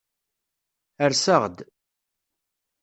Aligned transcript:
Rseɣ-d. 1.11 1.57